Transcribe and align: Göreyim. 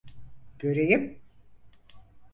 Göreyim. 0.59 1.19